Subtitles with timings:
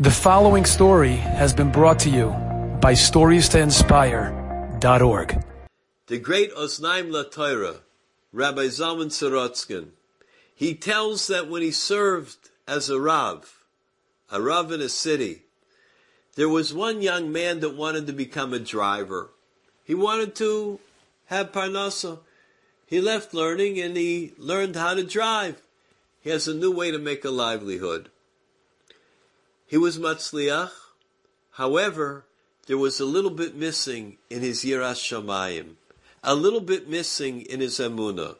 [0.00, 2.28] The following story has been brought to you
[2.80, 5.44] by StoriesToInspire.org.
[6.06, 7.80] The great Oznaim LaTorah,
[8.32, 9.88] Rabbi Zalman Sorotzkin,
[10.54, 12.36] he tells that when he served
[12.68, 13.64] as a Rav,
[14.30, 15.42] a Rav in a city,
[16.36, 19.30] there was one young man that wanted to become a driver.
[19.82, 20.78] He wanted to
[21.26, 22.20] have Parnasa.
[22.86, 25.60] He left learning and he learned how to drive.
[26.20, 28.10] He has a new way to make a livelihood.
[29.68, 30.70] He was Matzliach.
[31.50, 32.24] However,
[32.66, 35.74] there was a little bit missing in his Yiras Shamayim,
[36.24, 38.36] a little bit missing in his Emunah.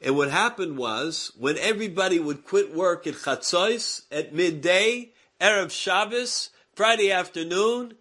[0.00, 6.48] And what happened was, when everybody would quit work at Chatzos, at midday, Erev Shabbos,
[6.74, 7.92] Friday afternoon,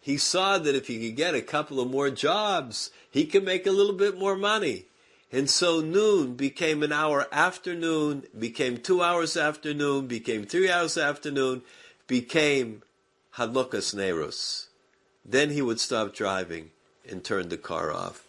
[0.00, 3.66] he saw that if he could get a couple of more jobs, he could make
[3.66, 4.86] a little bit more money.
[5.34, 11.62] And so noon became an hour afternoon, became two hours afternoon, became three hours afternoon,
[12.06, 12.84] became
[13.34, 14.68] Hadlokas Nerus.
[15.24, 16.70] Then he would stop driving
[17.10, 18.24] and turn the car off.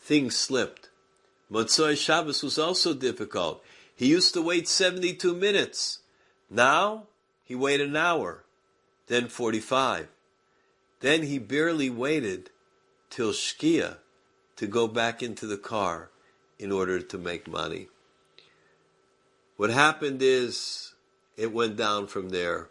[0.00, 0.88] Things slipped.
[1.52, 3.62] Motzoi Shabbos was also difficult.
[3.94, 5.98] He used to wait 72 minutes.
[6.48, 7.08] Now,
[7.44, 8.44] he waited an hour,
[9.08, 10.08] then 45.
[11.00, 12.48] Then he barely waited
[13.10, 13.98] till Shkia
[14.60, 16.10] to go back into the car
[16.58, 17.88] in order to make money.
[19.56, 20.92] What happened is
[21.38, 22.68] it went down from there.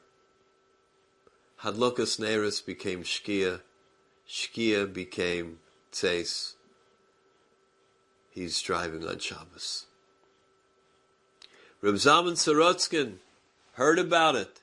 [1.63, 3.61] Hadlokas Neris became Shkia.
[4.29, 6.53] Shkia became Tzeis.
[8.29, 9.87] He's driving on Shabbos.
[11.81, 13.15] Reb Zalman Sorotzkin
[13.73, 14.61] heard about it.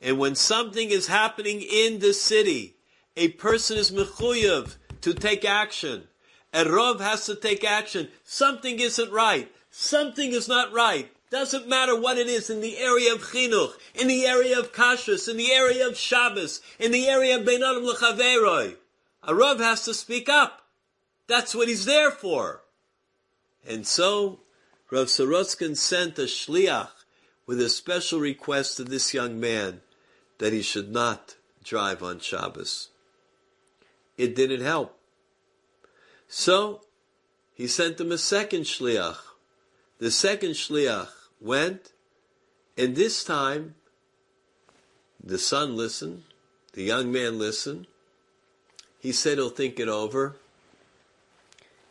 [0.00, 2.74] And when something is happening in the city,
[3.16, 6.08] a person is mechuyev to take action.
[6.52, 8.08] A Rav has to take action.
[8.24, 9.50] Something isn't right.
[9.70, 11.10] Something is not right.
[11.30, 15.30] Doesn't matter what it is in the area of chinuch, in the area of kashrus,
[15.30, 18.76] in the area of Shabbos, in the area of beinadim lechaveroi.
[19.22, 20.66] A Rav has to speak up.
[21.28, 22.60] That's what he's there for.
[23.66, 24.40] And so,
[24.90, 26.90] Rav Sorotzkin sent a shliach
[27.46, 29.80] with a special request to this young man
[30.38, 32.88] that he should not drive on Shabbos.
[34.18, 34.98] It didn't help.
[36.34, 36.80] So
[37.52, 39.18] he sent him a second shliach.
[39.98, 41.10] The second shliach
[41.42, 41.92] went,
[42.74, 43.74] and this time
[45.22, 46.22] the son listened,
[46.72, 47.86] the young man listened.
[48.98, 50.36] He said he'll think it over.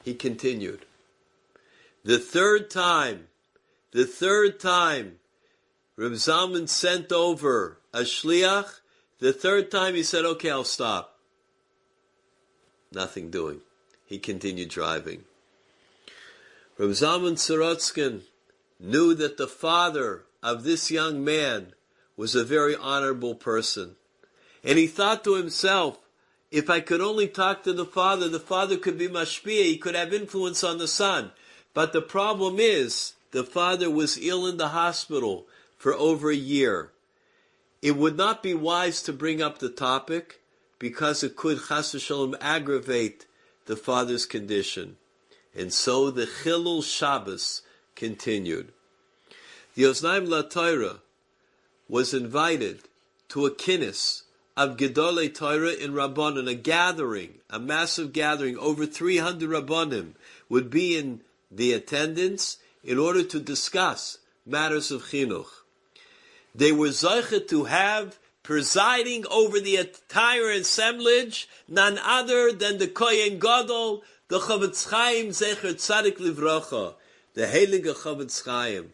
[0.03, 0.87] He continued.
[2.03, 3.27] The third time,
[3.91, 5.19] the third time,
[5.95, 8.79] Reb Zalman sent over a shliach.
[9.19, 11.19] The third time he said, okay, I'll stop.
[12.91, 13.61] Nothing doing
[14.11, 15.23] he continued driving.
[16.77, 18.23] Reb Zalman Sorotzkin
[18.77, 21.71] knew that the father of this young man
[22.17, 23.95] was a very honorable person.
[24.65, 25.97] And he thought to himself,
[26.51, 29.95] if I could only talk to the father, the father could be mashpia, he could
[29.95, 31.31] have influence on the son.
[31.73, 36.91] But the problem is, the father was ill in the hospital for over a year.
[37.81, 40.41] It would not be wise to bring up the topic
[40.79, 41.95] because it could chas
[42.41, 43.25] aggravate
[43.71, 44.97] the father's condition.
[45.55, 47.61] And so the Chilul Shabbos
[47.95, 48.73] continued.
[49.75, 50.99] The Oznaim LaTorah
[51.87, 52.81] was invited
[53.29, 54.23] to a kinnis
[54.57, 60.15] of Gedolei Torah in Rabbanon, a gathering, a massive gathering, over 300 Rabbanim
[60.49, 65.63] would be in the attendance in order to discuss matters of chinuch.
[66.53, 73.39] They were zeichet to have presiding over the entire assemblage, none other than the Kohen
[73.39, 76.95] Gadol, the Chofetz Chaim Zecher Tzadik Livrocha,
[77.33, 78.93] the Heilige Chofetz Chaim.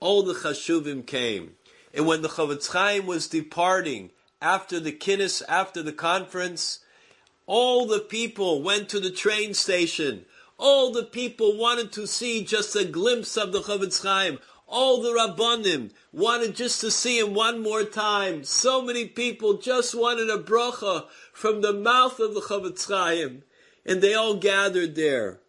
[0.00, 1.56] All the Chashuvim came.
[1.94, 4.10] And when the Chofetz Chaim was departing,
[4.42, 6.80] after the kinnis, after the conference,
[7.46, 10.24] all the people went to the train station.
[10.58, 14.38] All the people wanted to see just a glimpse of the Chofetz Chaim.
[14.72, 18.42] All the Rabbanim wanted just to see him one more time.
[18.42, 23.42] So many people just wanted a bracha from the mouth of the Chofetz Chaim.
[23.84, 25.40] And they all gathered there.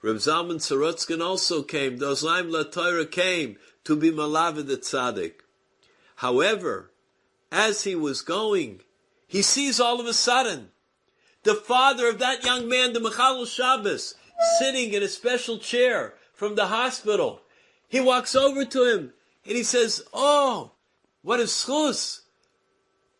[0.00, 1.96] Reb Zalman Sorotzkin also came.
[1.96, 5.40] The Oznaim LaTorah came to be Malavid the Tzaddik.
[6.16, 6.92] However,
[7.50, 8.82] as he was going,
[9.26, 10.70] he sees all of a sudden
[11.42, 14.14] the father of that young man, the Mechalel Shabbos,
[14.60, 17.40] sitting in a special chair from the hospital.
[17.92, 19.12] He walks over to him
[19.44, 20.72] and he says, Oh,
[21.20, 22.22] what is schus?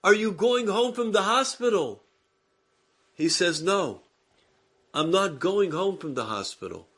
[0.02, 2.02] Are you going home from the hospital?
[3.12, 4.00] He says, No,
[4.94, 6.88] I'm not going home from the hospital.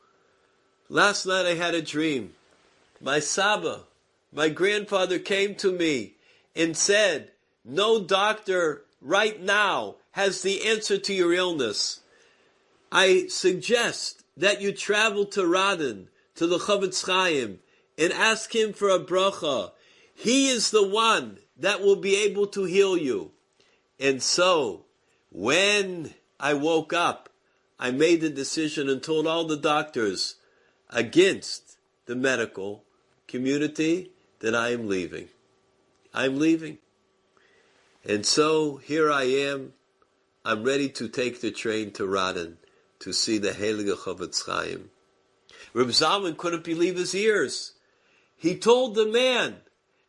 [0.87, 2.35] Last night I had a dream.
[3.01, 3.81] My Saba,
[4.31, 6.13] my grandfather came to me
[6.55, 7.31] and said,
[7.65, 11.99] no doctor right now has the answer to your illness.
[12.89, 16.05] I suggest that you travel to Radin,
[16.35, 17.59] to the Chofetz Chaim,
[17.97, 19.71] and ask him for a bracha.
[20.13, 23.31] He is the one that will be able to heal you.
[23.99, 24.85] And so,
[25.31, 27.29] when I woke up,
[27.79, 30.35] I made the decision and told all the doctors
[30.89, 32.83] against the medical
[33.27, 35.29] community that I am leaving.
[36.13, 36.77] I'm leaving.
[38.05, 39.73] And so here I am.
[40.43, 42.57] I'm ready to take the train to Radin
[42.99, 44.91] to see the Heilige Chofetz Chaim.
[45.73, 47.73] Reb Zalman couldn't believe his ears.
[48.37, 49.57] He told the man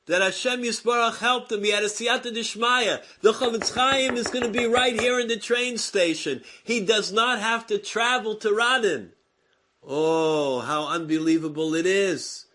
[0.06, 1.64] that Hashem Yisbarach helped him.
[1.64, 3.02] He had a siyata dishmaya.
[3.20, 6.42] The Chofetz Chaim is going to be right here in the train station.
[6.62, 9.10] He does not have to travel to Radin.
[9.82, 12.46] Oh, how unbelievable it is.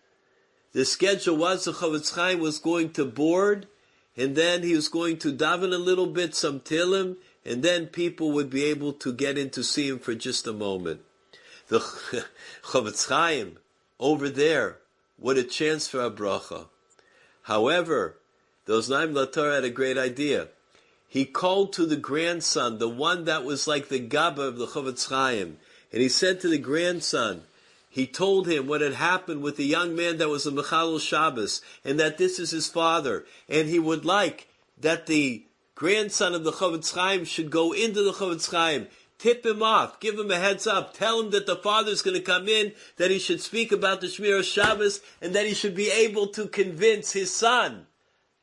[0.72, 3.68] The schedule was the Chofetz Chaim was going to board,
[4.16, 8.32] and then he was going to daven a little bit, some tilim, and then people
[8.32, 11.00] would be able to get in to see him for just a moment.
[11.68, 11.80] The
[12.62, 13.58] Chofetz Chaim
[14.00, 14.78] over there,
[15.22, 16.66] what a chance for a bracha.
[17.42, 18.16] However,
[18.64, 20.48] the Oznaim LaTorah had a great idea.
[21.08, 25.08] He called to the grandson, the one that was like the Gaba of the Chofetz
[25.08, 25.58] Chaim,
[25.92, 27.42] and he said to the grandson,
[27.88, 31.60] he told him what had happened with the young man that was a Mechalel Shabbos,
[31.84, 34.48] and that this is his father, and he would like
[34.80, 35.44] that the
[35.76, 38.88] grandson of the Chofetz Chaim should go into the Chofetz Chaim,
[39.22, 42.16] tip him off, give him a heads up, tell him that the father is going
[42.16, 45.76] to come in, that he should speak about the Shmir Shabbos, and that he should
[45.76, 47.86] be able to convince his son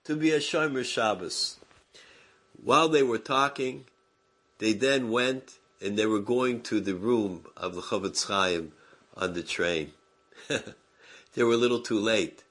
[0.05, 1.57] to be a Shomer Shabbos.
[2.63, 3.85] While they were talking,
[4.59, 8.71] they then went and they were going to the room of the Chofetz Chaim
[9.17, 9.91] on the train.
[10.47, 12.43] they were a little too late.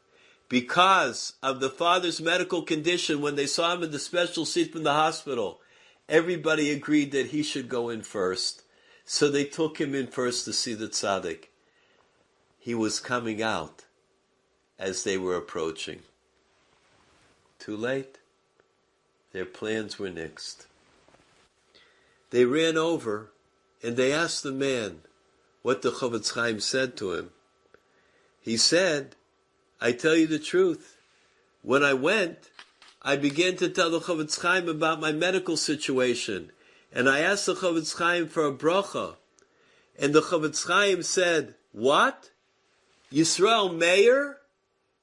[0.51, 4.83] Because of the father's medical condition, when they saw him in the special seat from
[4.83, 5.61] the hospital,
[6.09, 8.63] everybody agreed that he should go in first.
[9.05, 11.45] So they took him in first to see the tzaddik.
[12.59, 13.85] He was coming out
[14.79, 16.01] as they were approaching.
[17.59, 18.19] Too late.
[19.33, 20.67] Their plans were nixed.
[22.31, 23.31] They ran over
[23.83, 25.01] and they asked the man
[25.63, 27.31] what the Chofetz Chaim said to him.
[28.41, 29.17] He said,
[29.81, 30.97] I tell you the truth.
[31.63, 32.51] When I went,
[33.01, 36.51] I began to tell the Chofetz Chaim about my medical situation,
[36.93, 39.17] and I asked the Chofetz Chaim for a bracha,
[39.99, 42.31] and the Chofetz Chaim said, "What?
[43.13, 44.39] Yisrael Meir?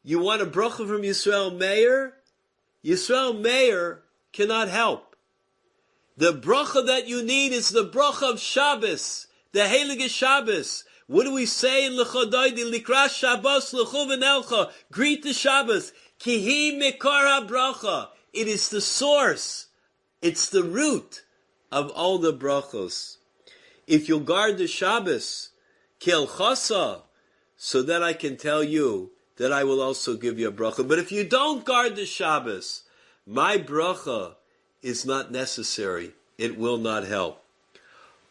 [0.03, 2.17] You want a bracha from Yisrael Meir?
[2.83, 4.03] Yisrael Meir
[4.33, 5.15] cannot help.
[6.17, 10.83] The bracha that you need is the bracha of Shabbos, the Heilige Shabbos.
[11.07, 15.93] What do we say in Lechodoidi, Likra Shabbos, Lechuv Elcha, greet the Shabbos.
[16.19, 18.09] Kihi Mikara Bracha.
[18.33, 19.67] It is the source.
[20.21, 21.23] It's the root
[21.71, 23.17] of all the brachos.
[23.87, 25.49] If you guard the Shabbos,
[25.99, 27.03] Kilchasa,
[27.57, 30.87] so that I can tell you that I will also give you a bracha.
[30.87, 32.83] But if you don't guard the Shabbos,
[33.25, 34.35] my bracha
[34.81, 36.13] is not necessary.
[36.37, 37.43] It will not help.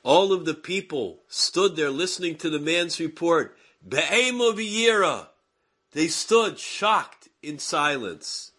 [0.03, 3.57] All of the people stood there listening to the man's report.
[3.87, 8.53] Be'em of They stood shocked in silence.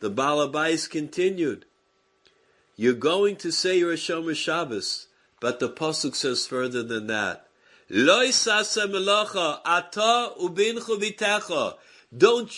[0.00, 1.64] The Balabais continued.
[2.76, 5.08] You're going to say you're Shomer Shabbos,
[5.40, 7.46] but the Pasuk says further than that.
[7.90, 8.26] Don't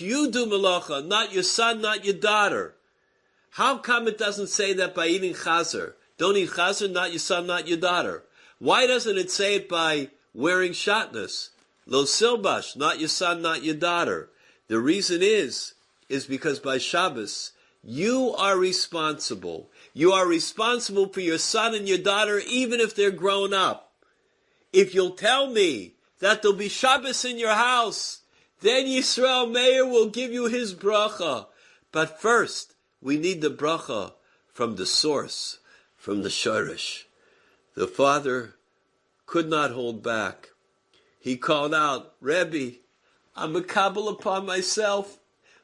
[0.01, 2.75] you do melacha, not your son, not your daughter.
[3.53, 5.95] How come it doesn't say that by eating chazer?
[6.19, 8.25] Don't eat chazer, not your son, not your daughter.
[8.59, 11.49] Why doesn't it say it by wearing shatnez?
[11.87, 14.29] Lo silbash, not your son, not your daughter.
[14.71, 15.75] The reason is,
[16.09, 17.51] is because by Shabbos,
[17.83, 19.69] you are responsible.
[19.95, 23.93] You are responsible for your son and your daughter, even if they're grown up.
[24.73, 28.21] If you'll tell me that there'll be Shabbos in your house,
[28.61, 31.47] then Yisrael Meir will give you his bracha.
[31.91, 34.13] But first, we need the bracha
[34.53, 35.59] from the source,
[35.97, 37.07] from the shorish.
[37.75, 38.55] The father
[39.27, 40.51] could not hold back.
[41.19, 42.77] He called out, Rebbe,
[43.41, 45.19] I'm a kabbalah upon myself,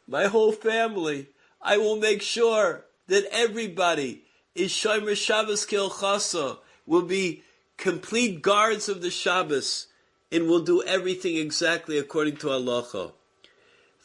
[0.09, 1.29] my whole family.
[1.61, 4.23] I will make sure that everybody
[4.55, 6.57] is Shomer Shabbos Kilchasa,
[6.87, 7.43] will be
[7.77, 9.89] complete guards of the Shabbos,
[10.33, 13.13] and will do everything exactly according to halacha.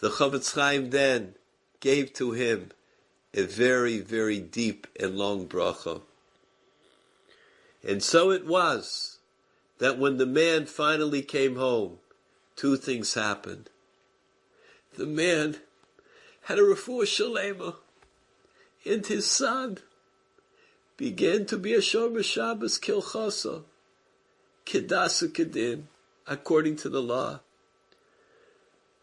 [0.01, 1.35] The Chofetz Chaim then
[1.79, 2.71] gave to him
[3.33, 6.01] a very, very deep and long bracha.
[7.87, 9.19] And so it was
[9.77, 11.99] that when the man finally came home,
[12.61, 13.71] two things happened.
[14.95, 15.57] The man
[16.43, 17.77] had a refuah shalema.
[18.85, 19.79] and his son
[20.95, 23.63] began to be a Shomer Shabbos Kilchasa,
[24.67, 25.85] Kedasa Kedin,
[26.27, 27.39] according to the law.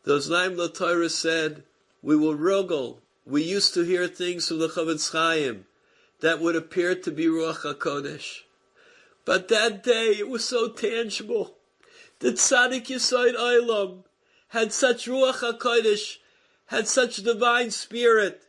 [0.05, 1.65] The Oznaim LaTorah said,
[2.01, 2.99] we will rogel.
[3.27, 5.67] We used to hear things from the Chofetz Chaim
[6.21, 8.43] that would appear to be Ruach HaKodesh.
[9.25, 11.58] But that day it was so tangible.
[12.21, 14.05] The Tzaddik Yisoid Olam
[14.49, 16.17] had such Ruach HaKodesh,
[16.67, 18.43] had such divine spirit.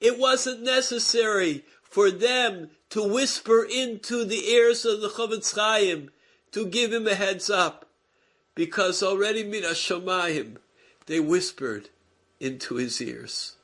[0.00, 6.10] It wasn't necessary for them to whisper into the ears of the Chofetz Chaim
[6.52, 7.90] to give him a heads up,
[8.54, 10.56] because already Min Hashamayim
[11.06, 11.90] they whispered
[12.40, 13.56] into his ears.